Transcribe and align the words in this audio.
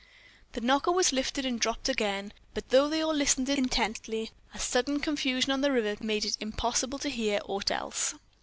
The 0.53 0.61
knocker 0.61 0.91
was 0.91 1.13
lifted 1.13 1.45
and 1.45 1.59
dropped 1.59 1.87
again, 1.87 2.33
but 2.55 2.69
though 2.69 2.89
they 2.89 3.01
all 3.03 3.13
listened 3.13 3.47
intently, 3.49 4.31
a 4.51 4.57
sudden 4.57 4.99
confusion 4.99 5.51
on 5.51 5.61
the 5.61 5.71
river 5.71 6.03
made 6.03 6.25
it 6.25 6.37
impossible 6.39 6.97
to 6.97 7.09
hear 7.09 7.39
aught 7.45 7.69
else. 7.69 8.15